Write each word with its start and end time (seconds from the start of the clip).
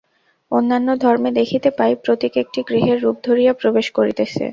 অন্যান্য 0.51 0.89
ধর্মে 0.97 1.29
দেখিতে 1.31 1.69
পাই, 1.77 1.93
প্রতীক 2.03 2.33
একটি 2.37 2.59
গৃহের 2.69 2.97
রূপ 3.03 3.17
ধরিয়া 3.23 3.53
প্রবেশ 3.53 3.87
করিতেছে। 3.91 4.43